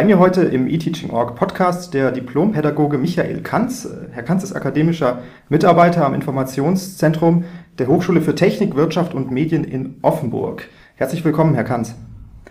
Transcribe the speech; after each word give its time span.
Bei 0.00 0.06
mir 0.06 0.18
heute 0.18 0.44
im 0.44 0.66
eTeaching.org 0.66 1.36
Podcast 1.36 1.92
der 1.92 2.10
Diplompädagoge 2.10 2.96
Michael 2.96 3.42
Kanz. 3.42 3.86
Herr 4.12 4.22
Kanz 4.22 4.42
ist 4.42 4.54
akademischer 4.54 5.18
Mitarbeiter 5.50 6.06
am 6.06 6.14
Informationszentrum 6.14 7.44
der 7.78 7.86
Hochschule 7.86 8.22
für 8.22 8.34
Technik, 8.34 8.76
Wirtschaft 8.76 9.12
und 9.12 9.30
Medien 9.30 9.62
in 9.62 9.98
Offenburg. 10.00 10.70
Herzlich 10.96 11.22
willkommen, 11.22 11.54
Herr 11.54 11.64
Kanz. 11.64 11.94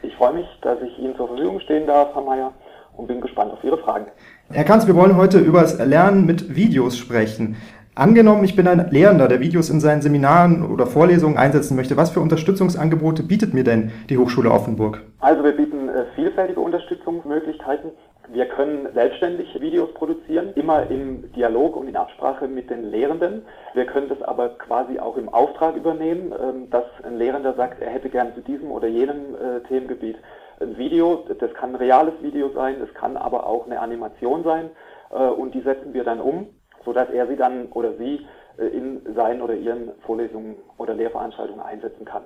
Ich 0.03 0.15
freue 0.15 0.33
mich, 0.35 0.45
dass 0.61 0.77
ich 0.83 0.95
Ihnen 0.99 1.15
zur 1.15 1.27
Verfügung 1.27 1.59
stehen 1.61 1.87
darf, 1.87 2.13
Herr 2.13 2.21
Mayer, 2.21 2.53
und 2.95 3.07
bin 3.07 3.19
gespannt 3.19 3.51
auf 3.51 3.63
Ihre 3.63 3.79
Fragen. 3.79 4.05
Herr 4.51 4.63
Kanz, 4.63 4.85
wir 4.85 4.95
wollen 4.95 5.17
heute 5.17 5.39
über 5.39 5.61
das 5.61 5.83
Lernen 5.83 6.27
mit 6.27 6.55
Videos 6.55 6.99
sprechen. 6.99 7.55
Angenommen, 7.99 8.45
ich 8.45 8.55
bin 8.55 8.65
ein 8.65 8.91
Lehrender, 8.91 9.27
der 9.27 9.41
Videos 9.41 9.69
in 9.69 9.81
seinen 9.81 10.01
Seminaren 10.01 10.71
oder 10.71 10.87
Vorlesungen 10.87 11.37
einsetzen 11.37 11.75
möchte. 11.75 11.97
Was 11.97 12.11
für 12.11 12.21
Unterstützungsangebote 12.21 13.23
bietet 13.23 13.53
mir 13.53 13.65
denn 13.65 13.91
die 14.09 14.17
Hochschule 14.17 14.51
Offenburg? 14.51 15.01
Also 15.19 15.43
wir 15.43 15.51
bieten 15.51 15.89
äh, 15.89 16.05
vielfältige 16.15 16.61
Unterstützungsmöglichkeiten. 16.61 17.91
Wir 18.31 18.45
können 18.45 18.87
selbstständig 18.93 19.53
Videos 19.59 19.93
produzieren, 19.95 20.53
immer 20.55 20.89
im 20.89 21.29
Dialog 21.33 21.75
und 21.75 21.89
in 21.89 21.97
Absprache 21.97 22.47
mit 22.47 22.69
den 22.69 22.89
Lehrenden. 22.89 23.41
Wir 23.73 23.85
können 23.85 24.07
das 24.07 24.21
aber 24.21 24.47
quasi 24.47 24.97
auch 24.97 25.17
im 25.17 25.27
Auftrag 25.27 25.75
übernehmen, 25.75 26.31
ähm, 26.41 26.69
dass 26.69 26.85
ein 27.03 27.17
Lehrender 27.17 27.53
sagt, 27.55 27.81
er 27.81 27.89
hätte 27.89 28.07
gern 28.07 28.33
zu 28.33 28.39
diesem 28.39 28.71
oder 28.71 28.87
jenem 28.87 29.35
äh, 29.35 29.59
Themengebiet 29.67 30.15
ein 30.61 30.77
Video. 30.77 31.25
Das 31.37 31.53
kann 31.53 31.71
ein 31.71 31.75
reales 31.75 32.13
Video 32.21 32.49
sein, 32.55 32.75
es 32.81 32.93
kann 32.93 33.17
aber 33.17 33.45
auch 33.45 33.65
eine 33.65 33.81
Animation 33.81 34.45
sein 34.45 34.69
äh, 35.11 35.15
und 35.15 35.53
die 35.53 35.61
setzen 35.61 35.93
wir 35.93 36.05
dann 36.05 36.21
um 36.21 36.47
sodass 36.85 37.09
er 37.09 37.27
sie 37.27 37.35
dann 37.35 37.67
oder 37.71 37.93
sie 37.97 38.25
äh, 38.57 38.67
in 38.67 39.01
seinen 39.15 39.41
oder 39.41 39.55
ihren 39.55 39.91
Vorlesungen 40.05 40.55
oder 40.77 40.93
Lehrveranstaltungen 40.93 41.61
einsetzen 41.61 42.05
kann. 42.05 42.23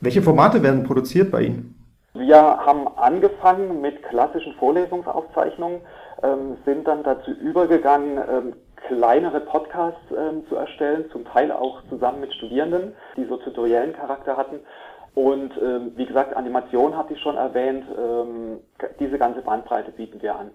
Welche 0.00 0.22
Formate 0.22 0.62
werden 0.62 0.84
produziert 0.84 1.30
bei 1.30 1.42
Ihnen? 1.42 1.74
Wir 2.14 2.36
haben 2.36 2.88
angefangen 2.96 3.80
mit 3.80 4.02
klassischen 4.02 4.54
Vorlesungsaufzeichnungen, 4.54 5.80
ähm, 6.22 6.56
sind 6.64 6.88
dann 6.88 7.02
dazu 7.04 7.30
übergegangen, 7.30 8.18
ähm, 8.18 8.52
kleinere 8.88 9.40
Podcasts 9.40 10.00
ähm, 10.10 10.44
zu 10.48 10.56
erstellen, 10.56 11.04
zum 11.12 11.24
Teil 11.26 11.52
auch 11.52 11.82
zusammen 11.88 12.20
mit 12.20 12.32
Studierenden, 12.34 12.94
die 13.16 13.24
so 13.26 13.36
tutoriellen 13.36 13.92
Charakter 13.92 14.36
hatten. 14.36 14.60
Und 15.14 15.50
wie 15.96 16.06
gesagt, 16.06 16.36
Animation 16.36 16.96
hatte 16.96 17.14
ich 17.14 17.20
schon 17.20 17.36
erwähnt, 17.36 17.84
diese 19.00 19.18
ganze 19.18 19.42
Bandbreite 19.42 19.90
bieten 19.90 20.22
wir 20.22 20.36
an. 20.36 20.52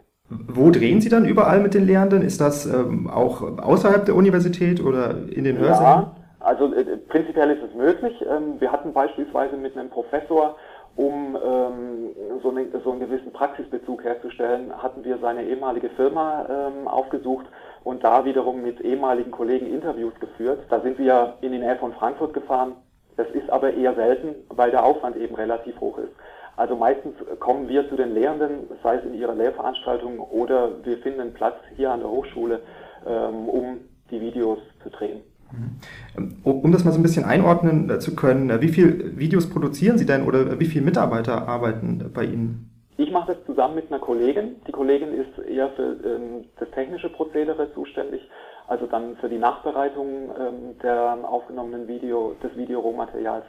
Wo 0.56 0.72
drehen 0.72 1.02
Sie 1.02 1.10
dann 1.10 1.26
überall 1.26 1.60
mit 1.60 1.74
den 1.74 1.86
Lehrenden? 1.86 2.22
Ist 2.22 2.42
das 2.42 2.66
ähm, 2.66 3.10
auch 3.10 3.42
außerhalb 3.42 4.06
der 4.06 4.16
Universität 4.16 4.84
oder 4.84 5.16
in 5.30 5.44
den 5.44 5.58
Hörsälen? 5.58 5.84
Ja, 5.84 6.16
also 6.40 6.74
äh, 6.74 6.98
prinzipiell 6.98 7.52
ist 7.52 7.64
es 7.64 7.76
möglich. 7.76 8.14
Ähm, 8.30 8.60
wir 8.60 8.72
hatten 8.72 8.94
beispielsweise 8.94 9.58
mit 9.58 9.78
einem 9.78 9.90
Professor, 9.90 10.56
um 10.96 11.36
ähm, 11.44 12.40
so, 12.42 12.52
eine, 12.52 12.68
so, 12.84 12.92
einen 12.92 13.00
gewissen 13.00 13.34
Praxisbezug 13.34 14.04
herzustellen, 14.04 14.72
hatten 14.78 15.04
wir 15.04 15.18
seine 15.20 15.44
ehemalige 15.44 15.90
Firma 15.90 16.46
ähm, 16.50 16.88
aufgesucht 16.88 17.46
und 17.84 18.04
da 18.04 18.26
wiederum 18.26 18.62
mit 18.62 18.80
ehemaligen 18.82 19.32
Kollegen 19.32 19.68
Interviews 19.68 20.14
geführt. 20.20 20.60
Da 20.70 20.82
sind 20.82 21.00
wir 21.00 21.34
in 21.42 21.52
die 21.52 21.60
Nähe 21.60 21.78
von 21.78 21.94
Frankfurt 21.94 22.34
gefahren. 22.34 22.74
Das 23.18 23.28
ist 23.32 23.50
aber 23.50 23.74
eher 23.74 23.94
selten, 23.96 24.36
weil 24.50 24.72
der 24.72 24.84
Aufwand 24.84 25.16
eben 25.18 25.36
relativ 25.36 25.80
hoch 25.80 25.98
ist. 25.98 26.14
Also 26.56 26.76
meistens 26.76 27.16
kommen 27.40 27.68
wir 27.68 27.90
zu 27.90 27.96
den 27.96 28.14
Lehrenden, 28.14 28.68
sei 28.84 28.98
es 28.98 29.06
in 29.06 29.16
ihrer 29.16 29.34
Lehrveranstaltung 29.34 30.20
oder 30.20 30.70
wir 30.84 30.98
finden 31.00 31.22
einen 31.22 31.34
Platz 31.34 31.56
hier 31.76 31.92
an 31.92 32.02
der 32.02 32.10
Hochschule, 32.10 32.60
ähm, 33.08 33.50
um 33.50 33.78
die 34.12 34.22
Videos 34.22 34.60
zu 34.84 34.90
drehen. 34.90 35.22
Mhm. 35.52 36.38
Um 36.44 36.72
das 36.72 36.84
mal 36.84 36.92
so 36.92 37.00
ein 37.00 37.04
bisschen 37.04 37.26
einordnen 37.26 37.90
äh, 37.90 38.00
zu 38.00 38.16
können, 38.16 38.50
äh, 38.50 38.62
wie 38.62 38.70
viele 38.70 39.18
Videos 39.18 39.50
produzieren 39.50 39.98
Sie 39.98 40.06
denn 40.06 40.28
oder 40.28 40.60
wie 40.60 40.66
viele 40.66 40.86
Mitarbeiter 40.86 41.48
arbeiten 41.48 42.12
bei 42.14 42.26
Ihnen? 42.26 42.70
Ich 42.98 43.12
mache 43.12 43.34
das 43.34 43.46
zusammen 43.46 43.76
mit 43.76 43.92
einer 43.92 44.00
Kollegin. 44.00 44.56
Die 44.68 44.72
Kollegin 44.72 45.10
ist 45.14 45.40
eher 45.48 45.70
für 45.72 45.98
ähm, 46.06 46.46
das 46.60 46.70
technische 46.72 47.10
Prozedere 47.10 47.74
zuständig, 47.74 48.22
also 48.68 48.86
dann 48.86 49.16
für 49.18 49.30
die 49.30 49.40
Nachbereitung 49.40 50.30
ähm, 50.40 50.78
der 50.82 51.18
aufgenommenen 51.24 51.88
Video, 51.88 52.36
des 52.44 52.56
Videorohmaterials. 52.56 53.46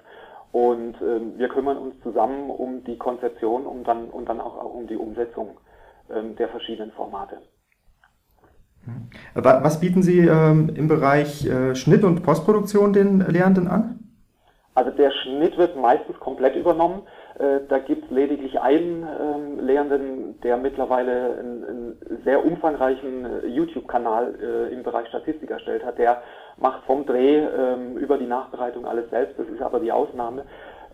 Und 0.55 0.95
ähm, 1.03 1.37
wir 1.37 1.49
kümmern 1.49 1.77
uns 1.77 2.01
zusammen 2.05 2.49
um 2.49 2.85
die 2.85 2.97
Konzeption 2.97 3.67
um 3.67 3.83
dann, 3.83 4.05
und 4.05 4.29
dann 4.29 4.41
auch, 4.41 4.73
um 4.73 4.87
die 4.87 4.95
Umsetzung 4.95 5.59
ähm, 6.09 6.37
der 6.37 6.49
verschiedenen 6.49 6.93
Formate. 6.93 7.39
Was 9.35 9.81
bieten 9.81 10.05
Sie 10.05 10.21
ähm, 10.21 10.71
im 10.77 10.87
Bereich 10.87 11.45
äh, 11.45 11.75
Schnitt 11.75 12.05
und 12.05 12.23
Postproduktion 12.23 12.93
den 12.93 13.19
Lehrenden 13.19 13.67
an? 13.67 13.99
Also 14.77 14.93
der 14.93 15.11
Schnitt 15.11 15.59
wird 15.59 15.77
meistens 15.77 16.21
komplett 16.21 16.55
übernommen. 16.55 17.03
Äh, 17.37 17.67
da 17.69 17.81
gibt 17.81 18.05
es 18.05 18.11
lediglich 18.13 18.61
einen 18.61 19.03
ähm, 19.03 19.59
Lehrenden, 19.59 20.41
der 20.43 20.57
mittlerweile 20.57 21.37
einen, 21.37 21.65
einen 21.65 22.23
sehr 22.25 22.45
umfangreichen 22.45 23.25
äh, 23.25 23.47
YouTube-Kanal 23.49 24.35
äh, 24.41 24.73
im 24.73 24.85
Bereich 24.85 25.09
Statistik 25.09 25.51
erstellt 25.51 25.85
hat. 25.85 25.99
Der 25.99 26.23
macht 26.57 26.85
vom 26.85 27.05
Dreh 27.07 27.39
ähm, 27.39 27.97
über 27.97 28.19
die 28.19 28.27
Nachbereitung 28.27 28.87
alles 28.87 29.11
selbst. 29.11 29.39
Das 29.39 29.47
ist 29.49 29.63
aber 29.63 29.81
die 29.81 29.93
Ausnahme. 29.93 30.45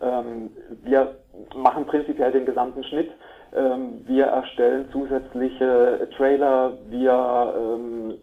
Ähm, 0.01 0.51
wir 0.83 1.17
machen 1.55 1.87
prinzipiell 1.87 2.33
den 2.33 2.47
gesamten 2.47 2.85
Schnitt. 2.85 3.11
Ähm, 3.55 4.03
wir 4.07 4.27
erstellen 4.27 4.89
zusätzliche 4.93 6.09
Trailer. 6.17 6.79
Wir 6.89 7.55
ähm, 7.57 8.15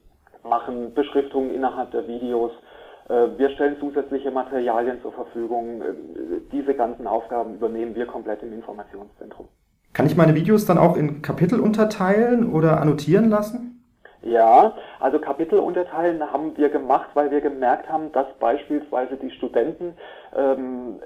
machen 0.43 0.93
Beschriftungen 0.93 1.53
innerhalb 1.53 1.91
der 1.91 2.07
Videos. 2.07 2.51
Äh, 3.09 3.37
wir 3.37 3.49
stellen 3.51 3.77
zusätzliche 3.79 4.31
Materialien 4.31 5.01
zur 5.01 5.13
Verfügung. 5.13 5.81
Äh, 5.81 5.93
diese 6.51 6.73
ganzen 6.73 7.07
Aufgaben 7.07 7.55
übernehmen 7.55 7.95
wir 7.95 8.05
komplett 8.05 8.41
im 8.43 8.53
Informationszentrum. 8.53 9.47
Kann 9.93 10.05
ich 10.05 10.15
meine 10.15 10.35
Videos 10.35 10.65
dann 10.65 10.77
auch 10.77 10.95
in 10.95 11.21
Kapitel 11.21 11.59
unterteilen 11.59 12.51
oder 12.51 12.81
annotieren 12.81 13.29
lassen? 13.29 13.76
Ja, 14.23 14.73
also 14.99 15.19
Kapitel 15.19 15.59
unterteilen 15.59 16.31
haben 16.31 16.57
wir 16.57 16.69
gemacht, 16.69 17.09
weil 17.13 17.29
wir 17.29 17.41
gemerkt 17.41 17.89
haben, 17.89 18.11
dass 18.11 18.27
beispielsweise 18.39 19.15
die 19.15 19.29
Studenten, 19.31 19.95
ähm, 20.35 20.99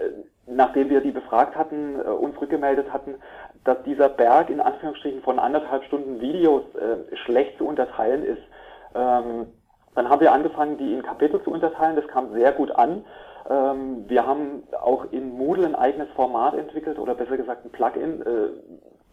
nachdem 0.48 0.90
wir 0.90 1.02
die 1.02 1.12
befragt 1.12 1.56
hatten, 1.56 2.00
äh, 2.00 2.04
uns 2.10 2.40
rückgemeldet 2.40 2.92
hatten, 2.92 3.16
dass 3.64 3.84
dieser 3.84 4.10
Berg 4.10 4.50
in 4.50 4.62
Anführungsstrichen 4.62 5.22
von 5.22 5.40
anderthalb 5.40 5.84
Stunden 5.84 6.22
Videos 6.22 6.64
äh, 6.76 7.16
schlecht 7.18 7.58
zu 7.58 7.68
unterteilen 7.68 8.24
ist. 8.24 8.42
Ähm, 8.96 9.48
dann 9.94 10.10
haben 10.10 10.22
wir 10.22 10.32
angefangen, 10.32 10.78
die 10.78 10.94
in 10.94 11.04
Kapitel 11.04 11.44
zu 11.44 11.52
unterteilen. 11.52 11.98
Das 11.98 12.08
kam 12.08 12.32
sehr 12.32 12.54
gut 12.54 12.72
an. 12.72 13.04
Ähm, 13.50 14.06
wir 14.08 14.26
haben 14.26 14.64
auch 14.82 15.12
in 15.12 15.38
Moodle 15.38 15.66
ein 15.66 15.76
eigenes 15.76 16.10
Format 16.16 16.54
entwickelt 16.54 16.98
oder 16.98 17.16
besser 17.16 17.38
gesagt 17.38 17.66
ein 17.66 17.72
Plugin, 17.72 18.22
äh, 18.22 18.50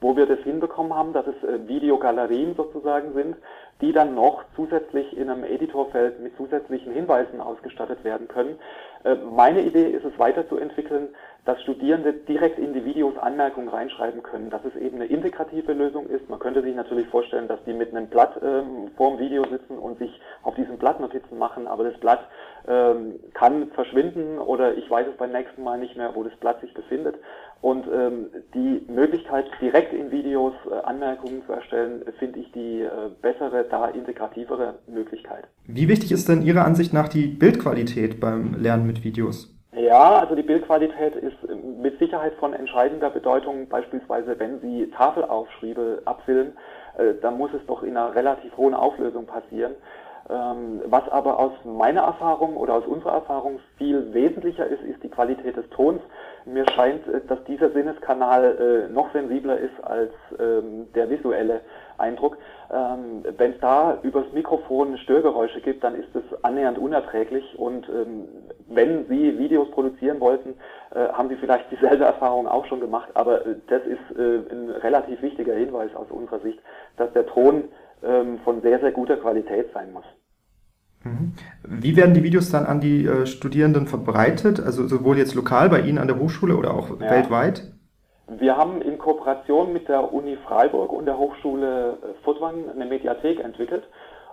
wo 0.00 0.16
wir 0.16 0.26
das 0.26 0.38
hinbekommen 0.41 0.94
haben, 0.94 1.12
dass 1.12 1.26
es 1.26 1.42
äh, 1.42 1.66
Videogalerien 1.66 2.54
sozusagen 2.54 3.14
sind, 3.14 3.37
die 3.80 3.92
dann 3.92 4.14
noch 4.14 4.44
zusätzlich 4.56 5.16
in 5.16 5.30
einem 5.30 5.44
Editorfeld 5.44 6.20
mit 6.20 6.36
zusätzlichen 6.36 6.92
Hinweisen 6.92 7.40
ausgestattet 7.40 8.02
werden 8.04 8.28
können. 8.28 8.58
Äh, 9.04 9.14
meine 9.14 9.62
Idee 9.62 9.90
ist 9.90 10.04
es 10.04 10.18
weiterzuentwickeln, 10.18 11.08
dass 11.44 11.62
Studierende 11.62 12.12
direkt 12.12 12.58
in 12.58 12.74
die 12.74 12.84
Videos 12.84 13.16
Anmerkungen 13.16 13.68
reinschreiben 13.68 14.22
können, 14.22 14.50
dass 14.50 14.64
es 14.64 14.76
eben 14.76 14.96
eine 14.96 15.06
integrative 15.06 15.72
Lösung 15.72 16.06
ist. 16.06 16.28
Man 16.28 16.40
könnte 16.40 16.60
sich 16.62 16.74
natürlich 16.74 17.08
vorstellen, 17.08 17.48
dass 17.48 17.62
die 17.64 17.72
mit 17.72 17.90
einem 17.90 18.08
Blatt 18.08 18.38
ähm, 18.42 18.90
vorm 18.96 19.18
Video 19.18 19.44
sitzen 19.44 19.78
und 19.78 19.98
sich 19.98 20.20
auf 20.42 20.56
diesem 20.56 20.76
Blatt 20.76 21.00
Notizen 21.00 21.38
machen, 21.38 21.66
aber 21.66 21.84
das 21.84 21.98
Blatt 22.00 22.20
ähm, 22.66 23.18
kann 23.32 23.68
verschwinden 23.68 24.38
oder 24.38 24.76
ich 24.76 24.90
weiß 24.90 25.06
es 25.06 25.16
beim 25.16 25.32
nächsten 25.32 25.62
Mal 25.62 25.78
nicht 25.78 25.96
mehr, 25.96 26.14
wo 26.14 26.22
das 26.22 26.36
Blatt 26.36 26.60
sich 26.60 26.74
befindet. 26.74 27.16
Und 27.60 27.86
ähm, 27.92 28.26
die 28.54 28.82
Möglichkeit, 28.91 29.46
direkt 29.60 29.92
in 29.92 30.12
Videos 30.12 30.54
äh, 30.70 30.74
Anmerkungen 30.84 31.42
zu 31.44 31.52
erstellen, 31.52 32.02
finde 32.19 32.38
ich 32.38 32.52
die 32.52 32.82
äh, 32.82 32.88
bessere, 33.20 33.64
da 33.69 33.88
integrativere 33.88 34.75
Möglichkeit. 34.87 35.44
Wie 35.66 35.88
wichtig 35.88 36.12
ist 36.12 36.28
denn 36.28 36.43
Ihrer 36.43 36.64
Ansicht 36.64 36.93
nach 36.93 37.08
die 37.08 37.26
Bildqualität 37.26 38.20
beim 38.20 38.55
Lernen 38.55 38.87
mit 38.87 39.02
Videos? 39.02 39.55
Ja, 39.72 40.20
also 40.20 40.34
die 40.34 40.43
Bildqualität 40.43 41.14
ist 41.16 41.37
mit 41.81 41.99
Sicherheit 41.99 42.34
von 42.40 42.52
entscheidender 42.52 43.10
Bedeutung. 43.10 43.69
Beispielsweise, 43.69 44.38
wenn 44.38 44.60
Sie 44.60 44.90
Tafelaufschriebe 44.96 46.02
abfilmen, 46.05 46.52
äh, 46.96 47.14
dann 47.20 47.38
muss 47.38 47.50
es 47.55 47.64
doch 47.66 47.82
in 47.82 47.96
einer 47.96 48.14
relativ 48.14 48.56
hohen 48.56 48.75
Auflösung 48.75 49.26
passieren. 49.26 49.75
Ähm, 50.30 50.82
was 50.84 51.08
aber 51.08 51.38
aus 51.38 51.52
meiner 51.64 52.02
Erfahrung 52.02 52.56
oder 52.58 52.75
aus 52.75 52.86
unserer 52.86 53.14
Erfahrung 53.14 53.60
viel 53.78 54.12
wesentlicher 54.12 54.66
ist, 54.66 54.82
ist 54.82 55.02
die 55.02 55.08
Qualität 55.08 55.56
des 55.56 55.69
Tons. 55.70 56.02
Mir 56.44 56.69
scheint, 56.70 57.06
äh, 57.08 57.22
dass 57.26 57.42
dieser 57.44 57.70
Sinneskanal 57.70 58.88
äh, 58.90 58.92
noch 58.92 59.10
sensibler 59.12 59.56
ist 59.58 59.82
als 59.82 60.12
ähm, 60.38 60.86
der 60.94 61.08
visuelle 61.08 61.62
Eindruck. 61.96 62.36
Ähm, 62.70 63.25
Wenn 63.38 63.52
es 63.52 63.60
da 63.60 63.98
übers 64.02 64.30
Mikrofon 64.34 64.98
Störgeräusche 64.98 65.62
gibt, 65.62 65.82
dann 65.82 65.94
ist 65.94 66.14
es 66.14 66.22
annähernd 66.44 66.78
unerträglich. 66.78 67.58
Und 67.58 67.90
wenn 68.69 69.06
Sie 69.08 69.38
Videos 69.38 69.70
produzieren 69.70 70.20
wollten, 70.20 70.54
äh, 70.94 71.08
haben 71.08 71.28
Sie 71.31 71.36
vielleicht 71.36 71.70
dieselbe 71.70 72.04
Erfahrung 72.04 72.46
auch 72.46 72.66
schon 72.66 72.81
gemacht. 72.81 73.08
Aber 73.14 73.40
das 73.69 73.82
ist 73.84 74.19
ein 74.19 74.70
relativ 74.70 75.22
wichtiger 75.22 75.54
Hinweis 75.54 75.94
aus 75.94 76.10
unserer 76.10 76.40
Sicht, 76.40 76.60
dass 76.96 77.12
der 77.14 77.26
Ton 77.26 77.64
ähm, 78.02 78.38
von 78.44 78.60
sehr, 78.62 78.80
sehr 78.80 78.92
guter 78.92 79.16
Qualität 79.16 79.68
sein 79.72 79.92
muss. 79.92 80.04
Mhm. 81.04 81.32
Wie 81.62 81.96
werden 81.96 82.14
die 82.14 82.22
Videos 82.22 82.50
dann 82.50 82.66
an 82.66 82.80
die 82.80 83.06
äh, 83.06 83.26
Studierenden 83.26 83.86
verbreitet? 83.86 84.60
Also 84.60 84.86
sowohl 84.86 85.18
jetzt 85.18 85.34
lokal 85.34 85.68
bei 85.68 85.80
Ihnen 85.80 85.98
an 85.98 86.08
der 86.08 86.18
Hochschule 86.18 86.56
oder 86.56 86.74
auch 86.74 86.90
ja. 86.90 87.10
weltweit? 87.10 87.62
Wir 88.28 88.56
haben 88.56 88.82
in 88.82 88.98
Kooperation 88.98 89.72
mit 89.72 89.88
der 89.88 90.12
Uni 90.12 90.36
Freiburg 90.46 90.92
und 90.92 91.06
der 91.06 91.18
Hochschule 91.18 91.98
äh, 92.02 92.24
Furtwangen 92.24 92.68
eine 92.70 92.84
Mediathek 92.84 93.40
entwickelt. 93.40 93.84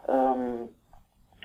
Ähm, 0.07 0.69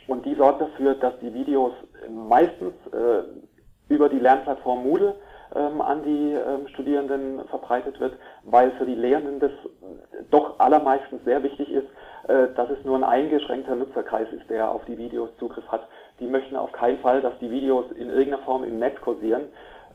und 0.08 0.26
die 0.26 0.34
sorgt 0.34 0.60
dafür, 0.60 0.94
dass 0.94 1.18
die 1.20 1.32
Videos 1.32 1.72
meistens 2.08 2.74
äh, 2.92 3.92
über 3.92 4.08
die 4.08 4.18
Lernplattform 4.18 4.82
Moodle 4.82 5.14
ähm, 5.54 5.80
an 5.80 6.02
die 6.04 6.32
ähm, 6.32 6.68
Studierenden 6.68 7.44
verbreitet 7.48 7.98
wird, 8.00 8.14
weil 8.44 8.70
für 8.72 8.86
die 8.86 8.94
Lehrenden 8.94 9.40
das 9.40 9.52
doch 10.30 10.58
allermeistens 10.58 11.24
sehr 11.24 11.42
wichtig 11.42 11.70
ist, 11.70 11.88
äh, 12.28 12.48
dass 12.54 12.70
es 12.70 12.84
nur 12.84 12.96
ein 12.96 13.04
eingeschränkter 13.04 13.74
Nutzerkreis 13.74 14.28
ist, 14.32 14.48
der 14.48 14.70
auf 14.70 14.84
die 14.84 14.98
Videos 14.98 15.30
Zugriff 15.38 15.66
hat. 15.68 15.88
Die 16.20 16.26
möchten 16.26 16.56
auf 16.56 16.72
keinen 16.72 16.98
Fall, 16.98 17.20
dass 17.20 17.38
die 17.40 17.50
Videos 17.50 17.90
in 17.92 18.08
irgendeiner 18.08 18.42
Form 18.44 18.64
im 18.64 18.78
Netz 18.78 19.00
kursieren, 19.00 19.42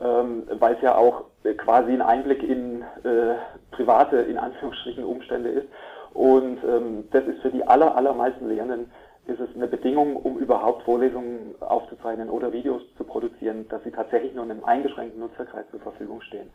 ähm, 0.00 0.46
weil 0.58 0.74
es 0.74 0.82
ja 0.82 0.96
auch 0.96 1.24
quasi 1.56 1.92
ein 1.92 2.02
Einblick 2.02 2.42
in 2.42 2.82
äh, 3.04 3.36
private, 3.70 4.16
in 4.16 4.38
Anführungsstrichen, 4.38 5.04
Umstände 5.04 5.50
ist. 5.50 5.68
Und 6.12 6.58
ähm, 6.64 7.08
das 7.12 7.24
ist 7.24 7.40
für 7.42 7.50
die 7.50 7.66
aller, 7.66 7.94
allermeisten 7.94 8.48
Lehrenden 8.48 8.90
ist 9.26 9.40
es 9.40 9.48
eine 9.54 9.66
Bedingung, 9.66 10.16
um 10.16 10.38
überhaupt 10.38 10.84
Vorlesungen 10.84 11.54
aufzuzeichnen 11.60 12.30
oder 12.30 12.52
Videos 12.52 12.82
zu 12.96 13.04
produzieren, 13.04 13.66
dass 13.68 13.82
sie 13.84 13.90
tatsächlich 13.90 14.34
nur 14.34 14.44
einem 14.44 14.64
eingeschränkten 14.64 15.20
Nutzerkreis 15.20 15.64
zur 15.70 15.80
Verfügung 15.80 16.20
stehen. 16.22 16.48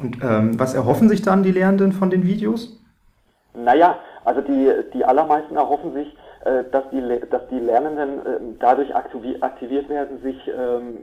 Und 0.00 0.18
ähm, 0.22 0.58
was 0.58 0.74
erhoffen 0.74 1.08
sich 1.08 1.22
dann 1.22 1.42
die 1.42 1.52
Lehrenden 1.52 1.92
von 1.92 2.10
den 2.10 2.24
Videos? 2.24 2.80
Naja, 3.54 3.98
also 4.24 4.40
die, 4.40 4.72
die 4.94 5.04
allermeisten 5.04 5.56
erhoffen 5.56 5.92
sich, 5.92 6.16
äh, 6.44 6.64
dass, 6.70 6.84
die, 6.90 7.02
dass 7.30 7.48
die 7.48 7.58
Lernenden 7.58 8.26
äh, 8.26 8.40
dadurch 8.60 8.94
aktiviert 8.94 9.88
werden, 9.88 10.22
sich 10.22 10.36
ähm, 10.48 10.98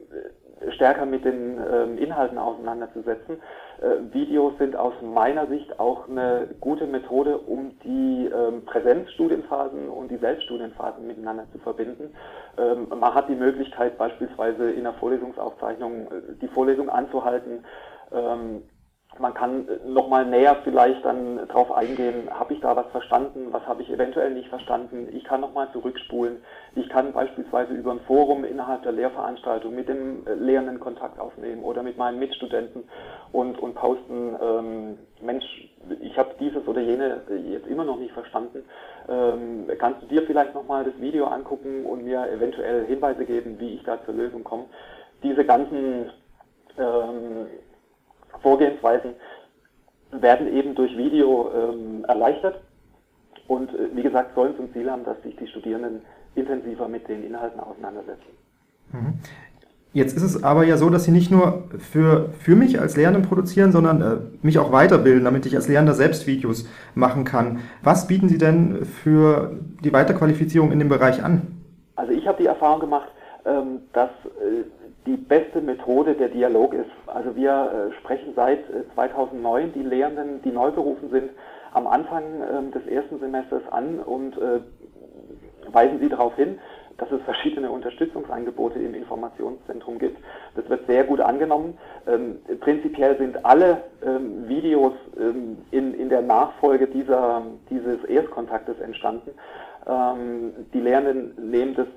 stärker 0.72 1.06
mit 1.06 1.26
den 1.26 1.60
ähm, 1.72 1.98
Inhalten 1.98 2.38
auseinanderzusetzen. 2.38 3.42
Äh, 3.82 4.14
Videos 4.14 4.58
sind 4.58 4.76
aus 4.76 4.94
meiner 5.02 5.48
Sicht 5.48 5.80
auch 5.80 6.08
eine 6.08 6.48
gute 6.62 6.88
Methode, 6.88 7.38
um 7.38 7.78
die 7.84 8.30
ähm, 8.34 8.64
Präsenzstudienphasen 8.66 9.90
und 9.90 10.10
die 10.10 10.18
Selbststudienphasen 10.18 11.06
miteinander 11.06 11.46
zu 11.52 11.60
verbinden. 11.60 12.16
Ähm, 12.58 12.88
man 12.90 13.14
hat 13.14 13.28
die 13.30 13.36
Möglichkeit 13.36 13.98
beispielsweise 13.98 14.72
in 14.72 14.84
der 14.84 14.94
Vorlesungsaufzeichnung 14.94 16.08
äh, 16.08 16.36
die 16.42 16.48
Vorlesung 16.48 16.90
anzuhalten, 16.90 17.66
ähm, 18.12 18.64
man 19.20 19.34
kann 19.34 19.68
äh, 19.68 19.88
nochmal 19.88 20.26
näher 20.26 20.58
vielleicht 20.64 21.04
dann 21.06 21.48
darauf 21.48 21.72
eingehen, 21.72 22.30
habe 22.32 22.54
ich 22.54 22.60
da 22.60 22.76
was 22.76 22.88
verstanden, 22.88 23.48
was 23.52 23.66
habe 23.66 23.82
ich 23.82 23.90
eventuell 23.90 24.34
nicht 24.34 24.50
verstanden. 24.50 25.08
Ich 25.12 25.24
kann 25.24 25.42
nochmal 25.42 25.70
zurückspulen. 25.72 26.38
Ich 26.76 26.90
kann 26.90 27.14
beispielsweise 27.14 27.74
über 27.74 27.92
ein 27.92 28.02
Forum 28.02 28.44
innerhalb 28.44 28.84
der 28.84 28.92
Lehrveranstaltung 28.92 29.74
mit 29.74 29.88
dem 29.88 30.26
äh, 30.28 30.34
Lehrenden 30.34 30.80
Kontakt 30.80 31.20
aufnehmen 31.20 31.64
oder 31.64 31.84
mit 31.84 31.98
meinen 31.98 32.20
Mitstudenten 32.20 32.84
und, 33.32 33.60
und 33.60 33.76
posten, 33.76 34.36
ähm, 34.42 34.98
Mensch, 35.22 35.46
ich 36.02 36.18
habe 36.18 36.36
dieses 36.40 36.68
oder 36.68 36.82
jene 36.82 37.22
äh, 37.30 37.36
jetzt 37.36 37.68
immer 37.68 37.86
noch 37.86 37.98
nicht 37.98 38.14
verstanden. 38.14 38.64
Ähm, 39.08 39.68
kannst 39.78 40.02
du 40.02 40.08
dir 40.08 40.24
vielleicht 40.24 40.54
nochmal 40.54 40.84
das 40.84 41.00
Video 41.00 41.26
angucken 41.26 41.86
und 41.86 42.04
mir 42.04 42.30
eventuell 42.32 42.86
Hinweise 42.86 43.26
geben, 43.26 43.60
wie 43.60 43.76
ich 43.76 43.84
da 43.84 44.04
zur 44.04 44.14
Lösung 44.14 44.44
komme? 44.44 44.66
Diese 45.24 45.46
ganzen 45.46 46.12
ähm, 46.78 47.48
Vorgehensweisen 48.46 49.16
werden 50.12 50.54
eben 50.54 50.76
durch 50.76 50.96
Video 50.96 51.50
ähm, 51.52 52.06
erleichtert 52.08 52.62
und 53.48 53.72
äh, 53.72 53.90
wie 53.96 54.04
gesagt 54.04 54.36
sollen 54.36 54.56
zum 54.56 54.72
Ziel 54.72 54.90
haben, 54.92 55.04
dass 55.04 55.20
sich 55.24 55.36
die 55.36 55.48
Studierenden 55.48 56.04
intensiver 56.36 56.88
mit 56.88 57.08
den 57.08 57.26
Inhalten 57.26 57.60
auseinandersetzen. 57.60 58.30
Mhm. 58.92 59.20
Jetzt 59.94 60.16
ist 60.16 60.22
es 60.22 60.44
aber 60.44 60.64
ja 60.64 60.78
so, 60.78 60.92
dass 60.92 61.06
Sie 61.06 61.12
nicht 61.12 61.32
nur 61.32 61.64
für, 61.80 62.30
für 62.38 62.56
mich 62.56 62.80
als 62.80 62.96
Lehrenden 62.96 63.24
produzieren, 63.24 63.72
sondern 63.72 64.02
äh, 64.02 64.18
mich 64.46 64.60
auch 64.60 64.72
weiterbilden, 64.72 65.24
damit 65.24 65.48
ich 65.48 65.56
als 65.56 65.68
Lehrender 65.68 65.94
selbst 65.94 66.28
Videos 66.28 66.68
machen 66.94 67.24
kann. 67.24 67.62
Was 67.82 68.06
bieten 68.06 68.30
Sie 68.30 68.38
denn 68.38 68.86
für 68.86 69.58
die 69.84 69.92
Weiterqualifizierung 69.92 70.72
in 70.72 70.78
dem 70.78 70.90
Bereich 70.90 71.24
an? 71.24 71.64
Also 71.96 72.12
ich 72.12 72.28
habe 72.28 72.44
die 72.44 72.48
Erfahrung 72.48 72.82
gemacht, 72.82 73.10
ähm, 73.46 73.80
dass 73.94 74.10
äh, 74.10 74.66
die 75.06 75.18
beste 75.18 75.62
Methode 75.62 76.16
der 76.16 76.30
Dialog 76.30 76.74
ist. 76.74 76.90
Also 77.08 77.36
wir 77.36 77.90
äh, 77.92 77.94
sprechen 78.00 78.34
seit 78.36 78.60
2009 78.96 79.64
äh, 79.64 79.72
die 79.74 79.84
Lehrenden, 79.84 80.42
die 80.42 80.52
neu 80.52 80.72
berufen 80.72 81.10
sind, 81.10 81.30
am 81.74 81.88
Anfang 81.88 82.24
äh, 82.42 82.72
des 82.72 82.88
ersten 82.88 83.20
Semesters 83.20 83.62
an 83.72 84.00
und 84.00 84.38
äh, 84.38 84.62
weisen 85.72 86.00
sie 86.00 86.10
darauf 86.10 86.36
hin, 86.36 86.60
dass 86.98 87.12
es 87.12 87.22
verschiedene 87.24 87.70
Unterstützungsangebote 87.72 88.80
im 88.80 88.94
Informationszentrum 88.94 90.00
gibt. 90.00 90.18
Das 90.56 90.70
wird 90.70 90.88
sehr 90.88 91.04
gut 91.04 91.20
angenommen. 91.20 91.78
Ähm, 92.08 92.38
prinzipiell 92.62 93.18
sind 93.18 93.44
alle 93.46 93.84
ähm, 94.06 94.48
Videos 94.48 94.94
ähm, 95.20 95.58
in, 95.72 95.94
in 95.94 96.10
der 96.10 96.22
Nachfolge 96.22 96.88
dieser, 96.88 97.44
dieses 97.70 98.04
Erstkontaktes 98.06 98.80
entstanden. 98.80 99.32
Ähm, 99.86 100.54
die 100.74 100.80
Lehrenden 100.80 101.52
nehmen 101.52 101.76
das 101.76 101.88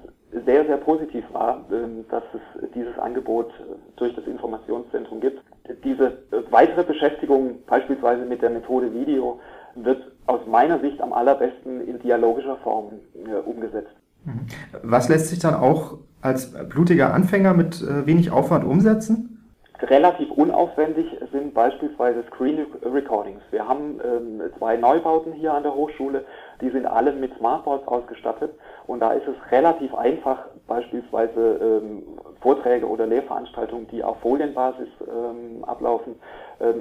sehr, 0.44 0.66
sehr 0.66 0.76
positiv 0.76 1.24
war, 1.32 1.64
ähm, 1.72 2.04
dass 2.10 2.22
es 2.34 2.70
dieses 2.74 2.98
Angebot 2.98 3.50
durch 3.96 4.14
das 4.14 4.26
Informationszentrum 4.26 5.20
gibt. 5.20 5.42
Diese 5.84 6.18
weitere 6.50 6.84
Beschäftigung 6.84 7.58
beispielsweise 7.66 8.24
mit 8.24 8.42
der 8.42 8.50
Methode 8.50 8.92
Video 8.92 9.40
wird 9.74 10.02
aus 10.26 10.40
meiner 10.46 10.80
Sicht 10.80 11.00
am 11.00 11.12
allerbesten 11.12 11.86
in 11.86 11.98
dialogischer 12.00 12.56
Form 12.56 12.92
äh, 13.14 13.34
umgesetzt. 13.48 13.92
Mhm. 14.24 14.46
Was 14.82 15.08
lässt 15.08 15.28
sich 15.28 15.38
dann 15.38 15.54
auch 15.54 15.98
als 16.20 16.52
blutiger 16.68 17.14
Anfänger 17.14 17.54
mit 17.54 17.80
äh, 17.82 18.06
wenig 18.06 18.30
Aufwand 18.30 18.64
umsetzen? 18.64 19.37
Relativ 19.80 20.32
unaufwendig 20.32 21.06
sind 21.30 21.54
beispielsweise 21.54 22.24
Screen 22.24 22.66
Recordings. 22.82 23.40
Wir 23.52 23.68
haben 23.68 24.00
ähm, 24.04 24.42
zwei 24.58 24.76
Neubauten 24.76 25.32
hier 25.32 25.54
an 25.54 25.62
der 25.62 25.72
Hochschule, 25.72 26.24
die 26.60 26.70
sind 26.70 26.84
alle 26.84 27.12
mit 27.12 27.32
Smartboards 27.36 27.86
ausgestattet 27.86 28.50
und 28.88 28.98
da 28.98 29.12
ist 29.12 29.28
es 29.28 29.52
relativ 29.52 29.94
einfach, 29.94 30.46
beispielsweise 30.66 31.80
ähm, 31.82 32.02
Vorträge 32.40 32.88
oder 32.88 33.06
Lehrveranstaltungen, 33.06 33.86
die 33.88 34.02
auf 34.02 34.18
Folienbasis 34.18 34.88
ähm, 35.06 35.64
ablaufen, 35.64 36.16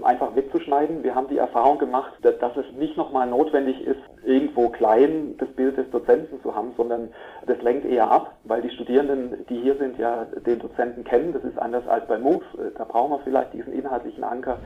einfach 0.03 0.33
mitzuschneiden. 0.33 1.03
Wir 1.03 1.13
haben 1.13 1.27
die 1.27 1.37
Erfahrung 1.37 1.77
gemacht, 1.77 2.13
dass, 2.21 2.57
es 2.57 2.65
nicht 2.77 2.97
nochmal 2.97 3.27
notwendig 3.27 3.79
ist, 3.85 3.99
irgendwo 4.23 4.69
klein 4.69 5.35
das 5.37 5.49
Bild 5.49 5.77
des 5.77 5.89
Dozenten 5.91 6.41
zu 6.41 6.55
haben, 6.55 6.73
sondern 6.75 7.09
das 7.45 7.61
lenkt 7.61 7.85
eher 7.85 8.09
ab, 8.09 8.33
weil 8.43 8.61
die 8.61 8.71
Studierenden, 8.71 9.45
die 9.47 9.61
hier 9.61 9.75
sind, 9.75 9.99
ja 9.99 10.25
den 10.25 10.59
Dozenten 10.59 11.03
kennen. 11.03 11.33
Das 11.33 11.43
ist 11.43 11.59
anders 11.59 11.87
als 11.87 12.07
bei 12.07 12.17
MOOCs. 12.17 12.45
Da 12.75 12.85
brauchen 12.85 13.11
wir 13.11 13.19
vielleicht 13.19 13.53
diesen 13.53 13.73
inhaltlichen 13.73 14.23
Anker 14.23 14.57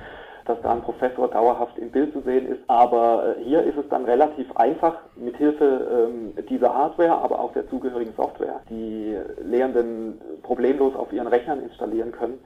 dass 0.51 0.61
da 0.61 0.73
ein 0.73 0.81
Professor 0.81 1.29
dauerhaft 1.29 1.77
im 1.77 1.91
Bild 1.91 2.11
zu 2.11 2.21
sehen 2.21 2.47
ist. 2.47 2.59
Aber 2.67 3.35
äh, 3.37 3.43
hier 3.43 3.63
ist 3.63 3.77
es 3.77 3.87
dann 3.89 4.03
relativ 4.05 4.51
einfach, 4.55 4.95
mit 5.15 5.37
Hilfe 5.37 6.09
ähm, 6.09 6.33
dieser 6.49 6.73
Hardware, 6.73 7.21
aber 7.21 7.39
auch 7.39 7.53
der 7.53 7.69
zugehörigen 7.69 8.13
Software, 8.15 8.61
die 8.69 9.17
Lehrenden 9.43 10.19
problemlos 10.43 10.95
auf 10.95 11.13
ihren 11.13 11.27
Rechnern 11.27 11.61
installieren 11.61 12.11
können, 12.11 12.39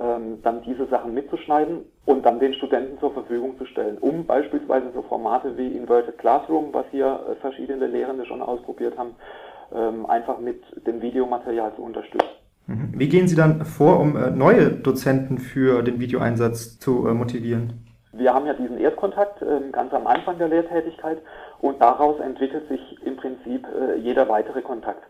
ähm, 0.00 0.42
dann 0.42 0.62
diese 0.62 0.86
Sachen 0.86 1.14
mitzuschneiden 1.14 1.84
und 2.04 2.26
dann 2.26 2.40
den 2.40 2.54
Studenten 2.54 2.98
zur 2.98 3.12
Verfügung 3.12 3.56
zu 3.58 3.66
stellen, 3.66 3.98
um 3.98 4.26
beispielsweise 4.26 4.90
so 4.92 5.02
Formate 5.02 5.56
wie 5.56 5.76
Inverted 5.76 6.18
Classroom, 6.18 6.70
was 6.72 6.86
hier 6.90 7.20
äh, 7.30 7.34
verschiedene 7.36 7.86
Lehrende 7.86 8.26
schon 8.26 8.42
ausprobiert 8.42 8.98
haben, 8.98 9.14
ähm, 9.72 10.06
einfach 10.06 10.38
mit 10.38 10.60
dem 10.86 11.00
Videomaterial 11.00 11.72
zu 11.76 11.82
unterstützen. 11.82 12.41
Mhm. 12.66 12.92
Wie 12.94 13.08
gehen 13.08 13.28
Sie 13.28 13.36
dann 13.36 13.64
vor, 13.64 14.00
um 14.00 14.16
äh, 14.16 14.30
neue 14.30 14.70
Dozenten 14.70 15.38
für 15.38 15.82
den 15.82 16.00
Videoeinsatz 16.00 16.78
zu 16.78 17.06
äh, 17.06 17.14
motivieren? 17.14 17.82
Wir 18.12 18.34
haben 18.34 18.46
ja 18.46 18.52
diesen 18.52 18.78
Erstkontakt 18.78 19.42
ähm, 19.42 19.72
ganz 19.72 19.92
am 19.94 20.06
Anfang 20.06 20.38
der 20.38 20.48
Lehrtätigkeit 20.48 21.18
und 21.60 21.80
daraus 21.80 22.20
entwickelt 22.20 22.68
sich 22.68 22.80
im 23.04 23.16
Prinzip 23.16 23.66
äh, 23.66 23.96
jeder 23.98 24.28
weitere 24.28 24.60
Kontakt. 24.62 25.02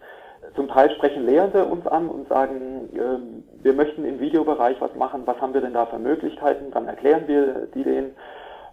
Zum 0.55 0.69
Teil 0.69 0.91
sprechen 0.91 1.27
Lehrende 1.27 1.65
uns 1.65 1.87
an 1.87 2.09
und 2.09 2.29
sagen, 2.29 2.89
ähm, 2.95 3.45
wir 3.63 3.73
möchten 3.73 4.05
im 4.05 4.21
Videobereich 4.21 4.81
was 4.81 4.95
machen, 4.95 5.23
was 5.25 5.41
haben 5.41 5.55
wir 5.55 5.61
denn 5.61 5.73
da 5.73 5.87
für 5.87 5.99
Möglichkeiten? 5.99 6.71
Dann 6.71 6.87
erklären 6.87 7.25
wir 7.27 7.69
die 7.75 7.83
denen. 7.83 8.13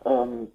Ähm, 0.06 0.48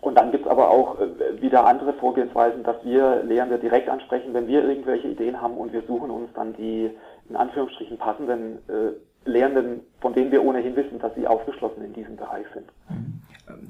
und 0.00 0.16
dann 0.16 0.30
gibt 0.30 0.44
es 0.46 0.50
aber 0.50 0.70
auch 0.70 0.96
wieder 1.40 1.66
andere 1.66 1.92
Vorgehensweisen, 1.94 2.62
dass 2.62 2.76
wir 2.84 3.24
Lehrende 3.24 3.58
direkt 3.58 3.88
ansprechen, 3.88 4.32
wenn 4.32 4.46
wir 4.46 4.62
irgendwelche 4.62 5.08
Ideen 5.08 5.42
haben 5.42 5.56
und 5.56 5.72
wir 5.72 5.82
suchen 5.88 6.10
uns 6.10 6.28
dann 6.34 6.54
die 6.54 6.92
in 7.28 7.36
Anführungsstrichen 7.36 7.98
passenden 7.98 8.58
äh, 8.68 9.28
Lehrenden, 9.28 9.80
von 10.00 10.14
denen 10.14 10.32
wir 10.32 10.44
ohnehin 10.44 10.74
wissen, 10.76 10.98
dass 10.98 11.14
sie 11.14 11.26
aufgeschlossen 11.26 11.84
in 11.84 11.92
diesem 11.92 12.16
Bereich 12.16 12.46
sind. 12.54 12.66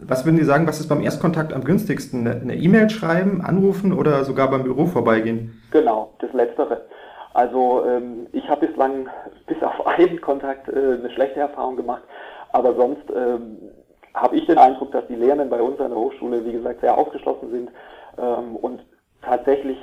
Was 0.06 0.24
würden 0.24 0.38
Sie 0.38 0.44
sagen, 0.44 0.66
was 0.66 0.80
ist 0.80 0.88
beim 0.88 1.02
Erstkontakt 1.02 1.52
am 1.52 1.64
günstigsten? 1.64 2.26
Eine 2.26 2.56
E-Mail 2.56 2.90
schreiben, 2.90 3.42
anrufen 3.42 3.92
oder 3.92 4.24
sogar 4.24 4.50
beim 4.50 4.64
Büro 4.64 4.86
vorbeigehen? 4.86 5.62
Genau, 5.70 6.14
das 6.20 6.32
Letztere. 6.32 6.86
Also 7.34 7.84
ähm, 7.86 8.26
ich 8.32 8.48
habe 8.48 8.66
bislang 8.66 9.08
bis 9.46 9.62
auf 9.62 9.86
einen 9.98 10.20
Kontakt 10.20 10.68
äh, 10.68 10.72
eine 10.72 11.10
schlechte 11.10 11.40
Erfahrung 11.40 11.76
gemacht, 11.76 12.02
aber 12.52 12.74
sonst 12.74 13.04
ähm, 13.14 13.58
habe 14.14 14.36
ich 14.36 14.46
den 14.46 14.58
Eindruck, 14.58 14.90
dass 14.92 15.06
die 15.06 15.14
Lehrenden 15.14 15.50
bei 15.50 15.60
uns 15.60 15.78
an 15.80 15.90
der 15.90 15.98
Hochschule, 15.98 16.44
wie 16.44 16.52
gesagt, 16.52 16.80
sehr 16.80 16.96
aufgeschlossen 16.96 17.50
sind 17.50 17.70
ähm, 18.18 18.56
und 18.56 18.80
tatsächlich 19.22 19.76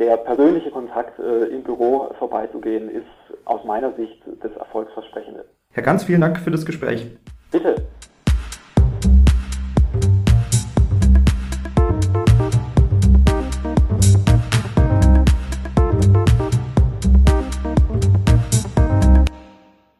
der 0.00 0.16
persönliche 0.16 0.70
Kontakt 0.70 1.18
äh, 1.20 1.44
im 1.44 1.62
Büro 1.62 2.12
vorbeizugehen, 2.18 2.90
ist 2.90 3.04
aus 3.44 3.64
meiner 3.64 3.92
Sicht 3.92 4.20
das 4.42 4.50
Erfolgsversprechende. 4.56 5.44
Herr 5.72 5.82
Ganz, 5.82 6.04
vielen 6.04 6.22
Dank 6.22 6.40
für 6.40 6.50
das 6.50 6.64
Gespräch. 6.66 7.06
Bitte. 7.52 7.76